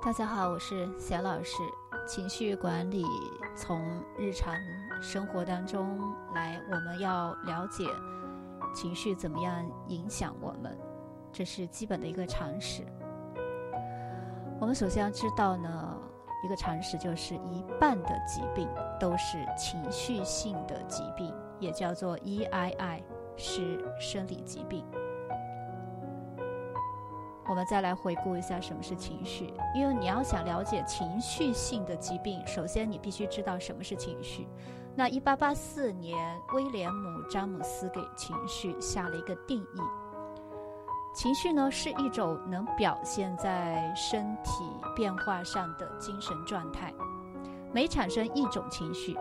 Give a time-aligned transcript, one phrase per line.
[0.00, 1.56] 大家好，我是小老师。
[2.06, 3.04] 情绪管理
[3.56, 3.82] 从
[4.16, 4.54] 日常
[5.02, 6.00] 生活当中
[6.32, 7.84] 来，我们要了解
[8.72, 10.78] 情绪怎么样影响我们，
[11.32, 12.86] 这是基本的一个常识。
[14.60, 15.98] 我们首先要知道呢，
[16.44, 18.68] 一个常识就是一半的疾病
[19.00, 23.02] 都是情绪性的疾病，也叫做 EII，
[23.36, 24.86] 是生理疾病。
[27.48, 34.46] 我们再来回顾一下什么是情绪，因为你要想了解情绪性的疾病，首先你必须知道什么是情绪。
[34.94, 36.18] 那一八八四年，
[36.52, 39.80] 威廉姆詹姆斯给情绪下了一个定义：
[41.14, 46.92] 情绪呢是一种能表现在身体变化上的精神状态。
[47.72, 49.16] 每产生一种情绪，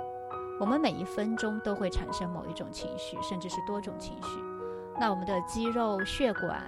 [0.60, 4.57] 我们每一分钟都会产生某一种情绪，甚至是多种情绪。
[5.00, 6.60] 那我们的肌肉、血管、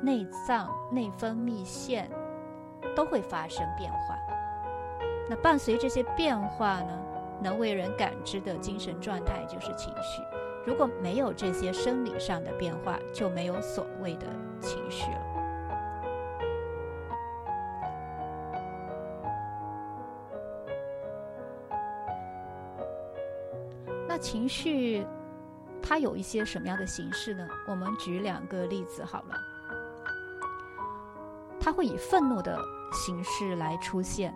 [0.00, 2.10] 内脏、内分泌腺
[2.96, 4.16] 都会发生变化。
[5.28, 6.98] 那伴随这些变化呢，
[7.42, 10.22] 能为人感知的精神状态就是情绪。
[10.66, 14.26] 如果没有这些生理上的变化，就没有所谓的
[14.60, 15.20] 情绪了。
[24.08, 25.06] 那情绪。
[25.86, 27.46] 它有一些什么样的形式呢？
[27.68, 29.36] 我们举两个例子好了。
[31.60, 32.58] 它会以愤怒的
[32.90, 34.34] 形式来出现。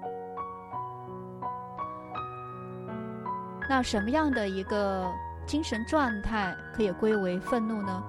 [3.67, 5.11] 那什么样的一个
[5.47, 8.03] 精神状态可以归为愤怒呢？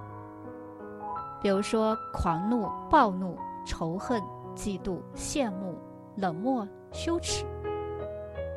[1.41, 4.21] 比如说狂怒、暴怒、仇恨、
[4.53, 5.79] 嫉妒、羡慕、
[6.17, 7.45] 冷漠、羞耻，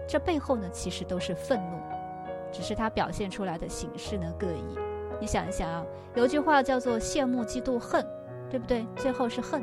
[0.08, 1.81] 这背后呢，其实都是愤怒。
[2.52, 4.78] 只是它表现出来的形式呢各异。
[5.20, 8.06] 你想一想啊，有句话叫做“羡慕、嫉妒、恨”，
[8.50, 8.86] 对不对？
[8.96, 9.62] 最后是恨。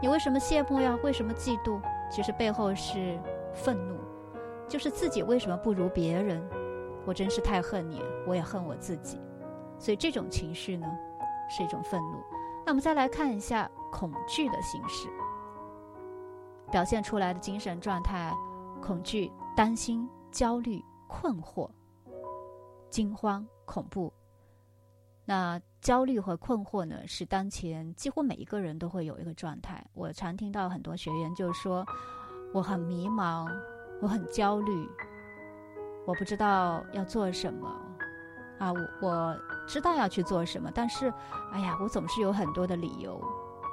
[0.00, 0.98] 你为什么羡慕呀？
[1.02, 1.80] 为什么嫉妒？
[2.10, 3.18] 其实背后是
[3.52, 3.98] 愤怒，
[4.66, 6.42] 就是自己为什么不如别人？
[7.04, 9.20] 我真是太恨你，我也恨我自己。
[9.78, 10.86] 所以这种情绪呢，
[11.48, 12.18] 是一种愤怒。
[12.64, 15.08] 那我们再来看一下恐惧的形式，
[16.70, 18.32] 表现出来的精神状态：
[18.82, 21.68] 恐惧、担心、焦虑、困惑。
[22.90, 24.12] 惊慌、恐怖，
[25.24, 27.06] 那焦虑和困惑呢？
[27.06, 29.84] 是当前几乎每一个人都会有一个状态。
[29.92, 31.84] 我常听到很多学员就说
[32.52, 33.46] ：“我很迷茫，
[34.00, 34.88] 我很焦虑，
[36.06, 37.68] 我不知道要做什么
[38.58, 38.72] 啊！
[38.72, 41.12] 我我知道要去做什么，但是，
[41.52, 43.22] 哎呀，我总是有很多的理由。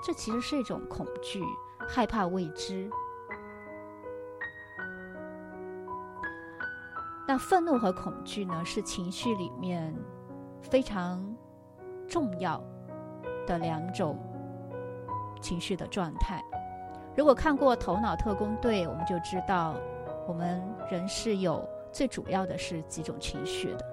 [0.03, 1.41] 这其实是一种恐惧，
[1.87, 2.89] 害怕未知。”
[7.27, 9.93] 那愤怒和恐惧呢，是情绪里面
[10.61, 11.25] 非常
[12.07, 12.61] 重要
[13.47, 14.17] 的两种
[15.41, 16.43] 情绪的状态。
[17.15, 19.73] 如果看过《头脑特工队》，我们就知道，
[20.27, 23.85] 我们人是有最主要的是几种情绪的。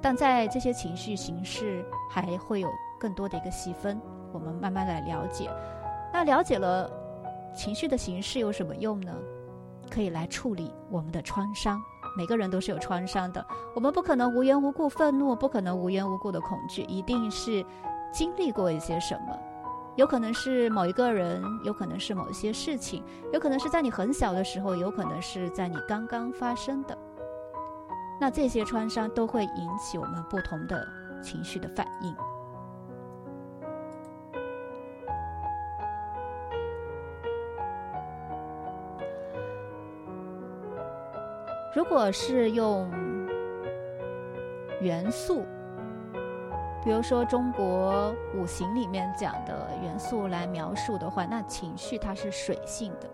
[0.00, 2.68] 但在这些情绪形式，还会有
[3.00, 4.00] 更多的一个细分，
[4.32, 5.50] 我们慢慢来了解。
[6.12, 6.88] 那了解了
[7.56, 9.12] 情绪的形式有什么用呢？
[9.90, 11.80] 可以来处理我们的创伤。
[12.16, 13.44] 每个人都是有创伤的，
[13.74, 17.64] 我们不可能无缘无故愤怒，不可能无缘无故的恐惧，一定是
[18.12, 19.36] 经历过一些什么，
[19.96, 26.96] 有可能是某一个人，有可能是某一些事情，有可能是在你很小的时候，有可能是在你刚刚发生的。
[28.20, 30.86] 那这些创伤都会引起我们不同的
[31.20, 32.14] 情绪的反应。
[41.74, 42.88] 如果是用
[44.80, 45.44] 元素，
[46.84, 53.10] 比如说中国五行里面讲的元素来描述的话，那情绪它是水性的，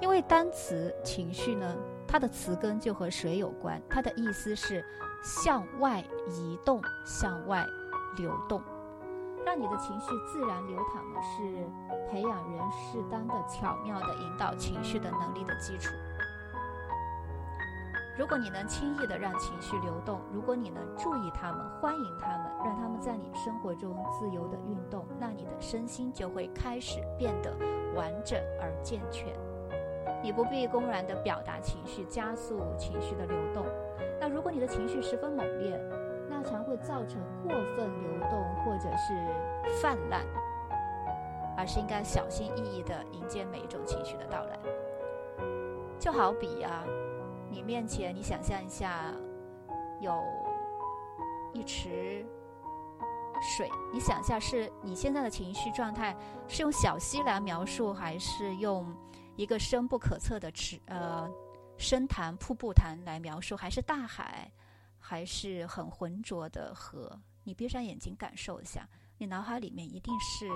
[0.00, 1.76] 因为单词情绪呢，
[2.06, 4.84] 它的词根就和水有关，它的意思是
[5.24, 7.66] 向外移动、向外
[8.16, 8.62] 流动，
[9.44, 11.66] 让你的情绪自然流淌呢，是
[12.08, 15.92] 培养人适当的、巧妙的引导情绪的能力的基础。
[18.16, 27.52] 如果你能轻易的让情绪流动，如果你能注意他们、欢迎他们，让他们在你生活中自由的运动，那你的身心就会开始变得
[27.96, 29.34] 完整而健全。
[30.22, 33.66] 你不必公然的表达情绪，加速情绪的流动。
[34.20, 35.76] 那如果你的情绪十分猛烈，
[36.30, 40.24] 那常会造成过分流动或者是泛滥，
[41.56, 44.58] 而是应该小心翼翼的迎接每一种情绪的到来。
[45.98, 46.84] 就好比啊。
[47.54, 49.14] 你面前，你想象一下，
[50.00, 50.20] 有
[51.52, 52.26] 一池
[53.40, 53.70] 水。
[53.92, 56.16] 你想一下，是你现在的情绪状态
[56.48, 58.92] 是用小溪来描述，还是用
[59.36, 61.30] 一个深不可测的池呃
[61.78, 64.50] 深潭、瀑布潭来描述，还是大海，
[64.98, 67.16] 还是很浑浊的河？
[67.44, 70.48] 你闭上眼睛感受一下，你脑海里面一定是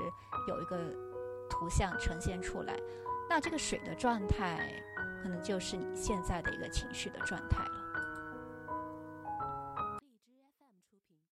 [0.48, 0.76] 有一个
[1.48, 2.76] 图像呈现出来。
[3.30, 4.68] 那这个水的状态，
[5.22, 7.64] 可能就是你现在的一个情绪的状态。